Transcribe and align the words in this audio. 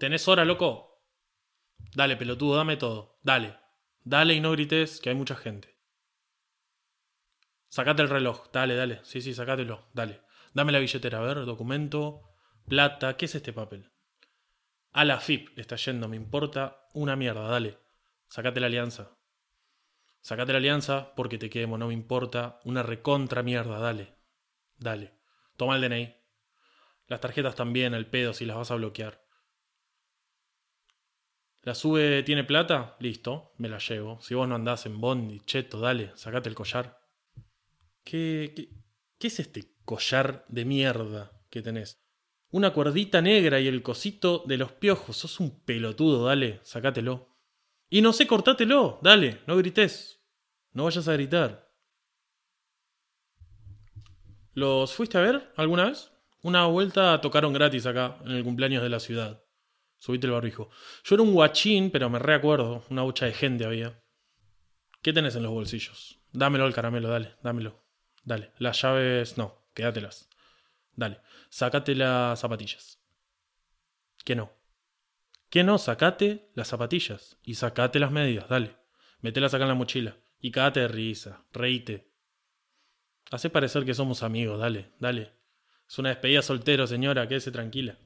¿Tenés 0.00 0.26
hora, 0.28 0.46
loco? 0.46 1.04
Dale, 1.94 2.16
pelotudo, 2.16 2.56
dame 2.56 2.78
todo. 2.78 3.18
Dale. 3.22 3.58
Dale 4.02 4.32
y 4.32 4.40
no 4.40 4.50
grites 4.52 4.98
que 4.98 5.10
hay 5.10 5.14
mucha 5.14 5.36
gente. 5.36 5.78
Sacate 7.68 8.00
el 8.00 8.08
reloj. 8.08 8.50
Dale, 8.50 8.76
dale. 8.76 9.00
Sí, 9.04 9.20
sí, 9.20 9.34
sacátelo. 9.34 9.90
Dale. 9.92 10.22
Dame 10.54 10.72
la 10.72 10.78
billetera. 10.78 11.18
A 11.18 11.20
ver, 11.20 11.44
documento. 11.44 12.22
Plata. 12.66 13.18
¿Qué 13.18 13.26
es 13.26 13.34
este 13.34 13.52
papel? 13.52 13.92
A 14.92 15.04
la 15.04 15.20
FIP 15.20 15.58
está 15.58 15.76
yendo. 15.76 16.08
Me 16.08 16.16
importa 16.16 16.88
una 16.94 17.14
mierda. 17.14 17.46
Dale. 17.46 17.76
Sacate 18.26 18.58
la 18.58 18.68
alianza. 18.68 19.18
Sacate 20.22 20.52
la 20.52 20.58
alianza 20.60 21.14
porque 21.14 21.36
te 21.36 21.50
quemo. 21.50 21.76
No 21.76 21.88
me 21.88 21.92
importa 21.92 22.58
una 22.64 22.82
recontra 22.82 23.42
mierda. 23.42 23.78
Dale. 23.78 24.16
Dale. 24.78 25.20
Toma 25.58 25.76
el 25.76 25.82
DNI. 25.82 26.16
Las 27.06 27.20
tarjetas 27.20 27.54
también, 27.54 27.92
el 27.92 28.06
pedo, 28.06 28.32
si 28.32 28.46
las 28.46 28.56
vas 28.56 28.70
a 28.70 28.76
bloquear. 28.76 29.28
La 31.62 31.74
sube 31.74 32.22
tiene 32.22 32.44
plata, 32.44 32.96
listo, 33.00 33.52
me 33.58 33.68
la 33.68 33.78
llevo. 33.78 34.20
Si 34.22 34.34
vos 34.34 34.48
no 34.48 34.54
andás 34.54 34.86
en 34.86 35.00
Bondi, 35.00 35.40
cheto, 35.40 35.78
dale, 35.78 36.12
sacate 36.14 36.48
el 36.48 36.54
collar. 36.54 36.98
¿Qué, 38.02 38.52
qué, 38.56 38.70
qué 39.18 39.26
es 39.26 39.40
este 39.40 39.74
collar 39.84 40.46
de 40.48 40.64
mierda 40.64 41.32
que 41.50 41.60
tenés? 41.60 42.00
Una 42.50 42.72
cuerdita 42.72 43.20
negra 43.20 43.60
y 43.60 43.68
el 43.68 43.82
cosito 43.82 44.42
de 44.46 44.56
los 44.56 44.72
piojos. 44.72 45.18
Sos 45.18 45.38
un 45.38 45.62
pelotudo, 45.64 46.24
dale, 46.24 46.60
sacátelo. 46.62 47.36
Y 47.90 48.00
no 48.00 48.12
sé, 48.12 48.26
cortátelo, 48.26 48.98
dale, 49.02 49.40
no 49.46 49.56
grites. 49.56 50.20
No 50.72 50.84
vayas 50.84 51.08
a 51.08 51.12
gritar. 51.12 51.70
¿Los 54.54 54.94
fuiste 54.94 55.18
a 55.18 55.20
ver 55.20 55.52
alguna 55.56 55.86
vez? 55.86 56.10
Una 56.42 56.66
vuelta 56.66 57.20
tocaron 57.20 57.52
gratis 57.52 57.86
acá, 57.86 58.18
en 58.24 58.32
el 58.32 58.44
cumpleaños 58.44 58.82
de 58.82 58.88
la 58.88 58.98
ciudad. 58.98 59.44
Subite 60.00 60.26
el 60.26 60.32
barbijo. 60.32 60.70
Yo 61.04 61.14
era 61.14 61.22
un 61.22 61.34
guachín, 61.34 61.90
pero 61.90 62.08
me 62.08 62.18
reacuerdo. 62.18 62.84
Una 62.88 63.02
bucha 63.02 63.26
de 63.26 63.34
gente 63.34 63.66
había. 63.66 64.02
¿Qué 65.02 65.12
tenés 65.12 65.36
en 65.36 65.42
los 65.42 65.52
bolsillos? 65.52 66.22
Dámelo 66.32 66.66
el 66.66 66.72
caramelo, 66.72 67.08
dale, 67.08 67.36
dámelo. 67.42 67.84
Dale. 68.24 68.52
Las 68.58 68.80
llaves, 68.80 69.36
no, 69.36 69.68
quédatelas. 69.74 70.30
Dale. 70.96 71.20
Sácate 71.50 71.94
las 71.94 72.40
zapatillas. 72.40 72.98
¿Qué 74.24 74.34
no? 74.34 74.52
¿Qué 75.50 75.64
no? 75.64 75.76
Sacate 75.76 76.50
las 76.54 76.68
zapatillas. 76.68 77.38
Y 77.42 77.54
sacate 77.54 77.98
las 77.98 78.10
medias, 78.10 78.48
dale. 78.48 78.76
Metelas 79.20 79.52
acá 79.52 79.64
en 79.64 79.68
la 79.68 79.74
mochila. 79.74 80.16
Y 80.38 80.50
cágate 80.50 80.80
de 80.80 80.88
risa. 80.88 81.44
Reíte. 81.52 82.10
Hace 83.30 83.50
parecer 83.50 83.84
que 83.84 83.92
somos 83.92 84.22
amigos, 84.22 84.58
dale, 84.58 84.92
dale. 84.98 85.34
Es 85.86 85.98
una 85.98 86.08
despedida 86.08 86.40
soltero, 86.40 86.86
señora, 86.86 87.28
quédese 87.28 87.50
tranquila. 87.50 87.98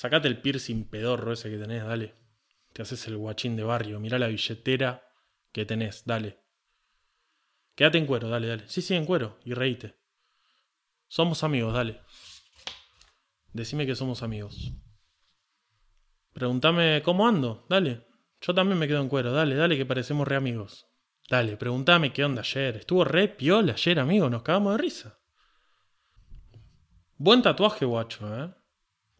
Sacate 0.00 0.28
el 0.28 0.40
piercing 0.40 0.88
pedorro 0.88 1.34
ese 1.34 1.50
que 1.50 1.58
tenés, 1.58 1.84
dale. 1.84 2.14
Te 2.72 2.80
haces 2.80 3.06
el 3.06 3.18
guachín 3.18 3.54
de 3.54 3.64
barrio. 3.64 4.00
Mirá 4.00 4.18
la 4.18 4.28
billetera 4.28 5.06
que 5.52 5.66
tenés, 5.66 6.06
dale. 6.06 6.40
Quédate 7.74 7.98
en 7.98 8.06
cuero, 8.06 8.30
dale, 8.30 8.46
dale. 8.48 8.66
Sí, 8.66 8.80
sí, 8.80 8.94
en 8.94 9.04
cuero. 9.04 9.38
Y 9.44 9.52
reíte. 9.52 9.98
Somos 11.06 11.44
amigos, 11.44 11.74
dale. 11.74 12.00
Decime 13.52 13.84
que 13.84 13.94
somos 13.94 14.22
amigos. 14.22 14.72
Preguntame 16.32 17.02
cómo 17.02 17.28
ando, 17.28 17.66
dale. 17.68 18.06
Yo 18.40 18.54
también 18.54 18.78
me 18.78 18.88
quedo 18.88 19.02
en 19.02 19.10
cuero, 19.10 19.32
dale, 19.32 19.54
dale, 19.54 19.76
que 19.76 19.84
parecemos 19.84 20.26
re 20.26 20.36
amigos. 20.36 20.86
Dale, 21.28 21.58
preguntame 21.58 22.10
qué 22.10 22.24
onda 22.24 22.40
ayer. 22.40 22.78
Estuvo 22.78 23.04
re 23.04 23.28
piola 23.28 23.74
ayer, 23.74 24.00
amigo, 24.00 24.30
nos 24.30 24.44
cagamos 24.44 24.72
de 24.72 24.78
risa. 24.78 25.18
Buen 27.18 27.42
tatuaje, 27.42 27.84
guacho, 27.84 28.44
¿eh? 28.44 28.59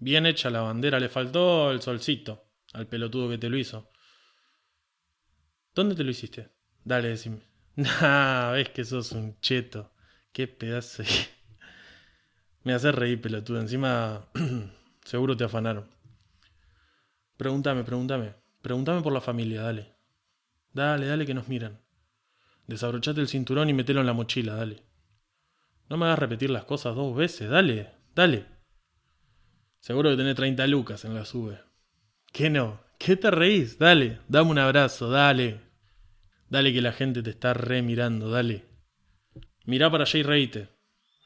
Bien 0.00 0.24
hecha 0.24 0.48
la 0.48 0.62
bandera, 0.62 0.98
le 0.98 1.10
faltó 1.10 1.70
el 1.70 1.82
solcito 1.82 2.42
al 2.72 2.86
pelotudo 2.86 3.28
que 3.28 3.36
te 3.36 3.50
lo 3.50 3.58
hizo. 3.58 3.90
¿Dónde 5.74 5.94
te 5.94 6.02
lo 6.04 6.10
hiciste? 6.10 6.50
Dale, 6.84 7.08
decime. 7.08 7.42
Nah, 7.76 8.50
ves 8.52 8.70
que 8.70 8.84
sos 8.84 9.12
un 9.12 9.38
cheto. 9.40 9.92
Qué 10.32 10.48
pedazo. 10.48 11.02
Me 12.64 12.72
hace 12.72 12.92
reír, 12.92 13.20
pelotudo. 13.20 13.60
Encima, 13.60 14.26
seguro 15.04 15.36
te 15.36 15.44
afanaron. 15.44 15.88
Pregúntame, 17.36 17.84
pregúntame. 17.84 18.34
Pregúntame 18.60 19.02
por 19.02 19.12
la 19.12 19.20
familia, 19.20 19.62
dale. 19.62 19.94
Dale, 20.72 21.06
dale 21.06 21.26
que 21.26 21.34
nos 21.34 21.48
miran. 21.48 21.80
Desabrochate 22.66 23.20
el 23.20 23.28
cinturón 23.28 23.68
y 23.68 23.74
metelo 23.74 24.00
en 24.00 24.06
la 24.06 24.12
mochila, 24.12 24.54
dale. 24.54 24.82
No 25.88 25.96
me 25.96 26.06
hagas 26.06 26.18
repetir 26.18 26.50
las 26.50 26.64
cosas 26.64 26.94
dos 26.94 27.16
veces, 27.16 27.48
dale, 27.50 27.92
dale. 28.14 28.46
Seguro 29.80 30.10
que 30.10 30.16
tenés 30.16 30.36
30 30.36 30.66
lucas 30.66 31.04
en 31.04 31.14
la 31.14 31.24
sube. 31.24 31.60
¿Qué 32.32 32.50
no? 32.50 32.80
¿Qué 32.98 33.16
te 33.16 33.30
reís? 33.30 33.78
Dale, 33.78 34.20
dame 34.28 34.50
un 34.50 34.58
abrazo, 34.58 35.10
dale. 35.10 35.60
Dale 36.50 36.72
que 36.72 36.82
la 36.82 36.92
gente 36.92 37.22
te 37.22 37.30
está 37.30 37.54
re 37.54 37.80
mirando, 37.80 38.30
dale. 38.30 38.66
Mirá 39.64 39.90
para 39.90 40.04
allá 40.04 40.18
y 40.18 40.22
reíte. 40.22 40.68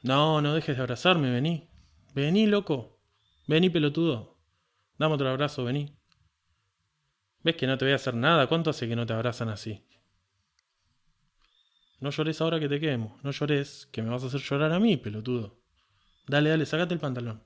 No, 0.03 0.41
no 0.41 0.53
dejes 0.53 0.77
de 0.77 0.81
abrazarme, 0.83 1.31
vení. 1.31 1.69
Vení, 2.13 2.47
loco. 2.47 3.01
Vení, 3.47 3.69
pelotudo. 3.69 4.37
Dame 4.97 5.15
otro 5.15 5.29
abrazo, 5.29 5.65
vení. 5.65 5.97
¿Ves 7.43 7.55
que 7.57 7.67
no 7.67 7.77
te 7.77 7.85
voy 7.85 7.91
a 7.91 7.95
hacer 7.95 8.13
nada? 8.13 8.47
¿Cuánto 8.47 8.69
hace 8.69 8.87
que 8.87 8.95
no 8.95 9.05
te 9.05 9.13
abrazan 9.13 9.49
así? 9.49 9.85
No 11.99 12.09
llores 12.09 12.39
ahora 12.39 12.59
que 12.59 12.69
te 12.69 12.79
quemo. 12.79 13.19
No 13.21 13.31
llores, 13.31 13.87
que 13.91 14.01
me 14.01 14.09
vas 14.09 14.23
a 14.23 14.27
hacer 14.27 14.41
llorar 14.41 14.71
a 14.71 14.79
mí, 14.79 14.95
pelotudo. 14.95 15.59
Dale, 16.27 16.49
dale, 16.49 16.65
sacate 16.65 16.93
el 16.93 16.99
pantalón. 16.99 17.43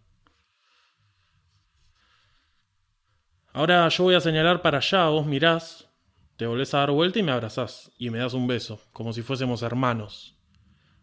Ahora 3.59 3.89
yo 3.89 4.05
voy 4.05 4.15
a 4.15 4.21
señalar 4.21 4.61
para 4.61 4.77
allá, 4.77 5.09
vos 5.09 5.25
mirás, 5.25 5.89
te 6.37 6.47
volvés 6.47 6.73
a 6.73 6.77
dar 6.77 6.91
vuelta 6.91 7.19
y 7.19 7.23
me 7.23 7.33
abrazás 7.33 7.91
y 7.97 8.09
me 8.09 8.19
das 8.19 8.33
un 8.33 8.47
beso, 8.47 8.81
como 8.93 9.11
si 9.11 9.21
fuésemos 9.21 9.63
hermanos, 9.63 10.37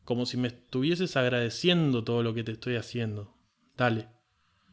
como 0.04 0.24
si 0.24 0.38
me 0.38 0.48
estuvieses 0.48 1.18
agradeciendo 1.18 2.02
todo 2.02 2.22
lo 2.22 2.32
que 2.32 2.44
te 2.44 2.52
estoy 2.52 2.76
haciendo. 2.76 3.36
Dale, 3.76 4.08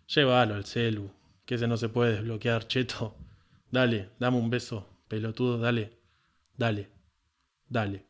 llévalo 0.07 0.55
al 0.55 0.63
celu, 0.63 1.11
que 1.45 1.55
ese 1.55 1.67
no 1.67 1.75
se 1.75 1.89
puede 1.89 2.13
desbloquear, 2.13 2.69
cheto. 2.69 3.17
Dale, 3.69 4.11
dame 4.17 4.38
un 4.38 4.49
beso, 4.49 5.01
pelotudo, 5.09 5.57
dale, 5.57 5.99
dale, 6.55 6.89
dale. 7.67 8.07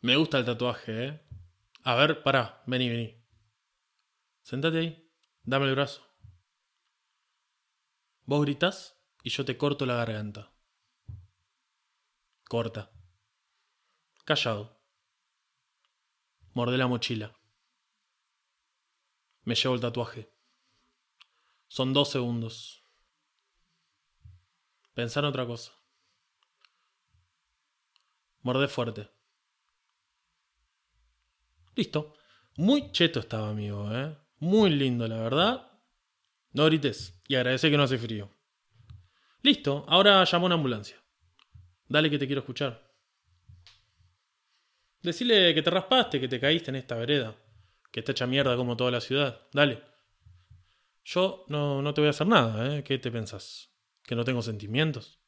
Me 0.00 0.16
gusta 0.16 0.38
el 0.38 0.46
tatuaje, 0.46 1.08
¿eh? 1.08 1.20
A 1.82 1.94
ver, 1.94 2.22
pará, 2.22 2.62
vení, 2.64 2.88
vení. 2.88 3.22
Sentate 4.40 4.78
ahí, 4.78 5.10
dame 5.42 5.66
el 5.66 5.74
brazo. 5.74 6.13
Vos 8.26 8.42
gritás 8.42 8.98
y 9.22 9.30
yo 9.30 9.44
te 9.44 9.58
corto 9.58 9.84
la 9.84 9.96
garganta. 9.96 10.52
Corta. 12.48 12.90
Callado. 14.24 14.80
Mordé 16.54 16.78
la 16.78 16.86
mochila. 16.86 17.36
Me 19.42 19.54
llevo 19.54 19.74
el 19.74 19.80
tatuaje. 19.80 20.32
Son 21.68 21.92
dos 21.92 22.10
segundos. 22.10 22.84
Pensar 24.94 25.24
en 25.24 25.30
otra 25.30 25.46
cosa. 25.46 25.72
Mordé 28.40 28.68
fuerte. 28.68 29.10
Listo. 31.74 32.14
Muy 32.56 32.92
cheto 32.92 33.20
estaba, 33.20 33.50
amigo, 33.50 33.92
¿eh? 33.92 34.16
Muy 34.38 34.70
lindo, 34.70 35.08
la 35.08 35.16
verdad. 35.16 35.73
No 36.54 36.64
grites 36.66 37.20
y 37.28 37.34
agradece 37.34 37.70
que 37.70 37.76
no 37.76 37.82
hace 37.82 37.98
frío. 37.98 38.30
Listo, 39.42 39.84
ahora 39.88 40.24
llamo 40.24 40.46
a 40.46 40.48
una 40.48 40.54
ambulancia. 40.54 40.96
Dale 41.86 42.08
que 42.08 42.18
te 42.18 42.26
quiero 42.26 42.40
escuchar. 42.40 42.80
Decile 45.02 45.52
que 45.52 45.62
te 45.62 45.70
raspaste, 45.70 46.18
que 46.18 46.28
te 46.28 46.40
caíste 46.40 46.70
en 46.70 46.76
esta 46.76 46.94
vereda, 46.94 47.36
que 47.92 48.00
está 48.00 48.12
hecha 48.12 48.26
mierda 48.26 48.56
como 48.56 48.76
toda 48.76 48.90
la 48.90 49.00
ciudad. 49.00 49.42
Dale. 49.52 49.82
Yo 51.04 51.44
no, 51.48 51.82
no 51.82 51.92
te 51.92 52.00
voy 52.00 52.08
a 52.08 52.10
hacer 52.10 52.26
nada, 52.26 52.76
¿eh? 52.76 52.84
¿Qué 52.84 52.98
te 52.98 53.10
pensás? 53.10 53.70
¿Que 54.02 54.14
no 54.14 54.24
tengo 54.24 54.40
sentimientos? 54.40 55.20